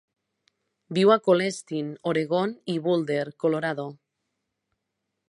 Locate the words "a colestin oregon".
1.15-2.57